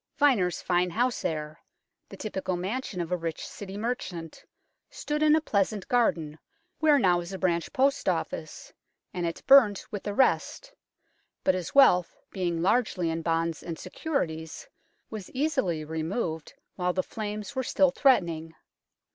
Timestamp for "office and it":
8.09-9.43